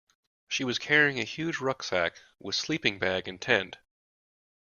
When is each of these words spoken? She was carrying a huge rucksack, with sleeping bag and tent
She 0.47 0.63
was 0.63 0.79
carrying 0.79 1.19
a 1.19 1.23
huge 1.23 1.59
rucksack, 1.59 2.19
with 2.39 2.55
sleeping 2.55 2.97
bag 2.97 3.27
and 3.27 3.39
tent 3.39 3.77